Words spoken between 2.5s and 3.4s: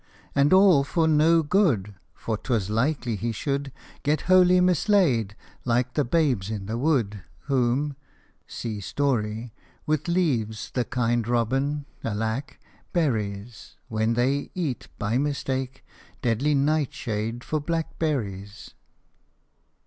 likely he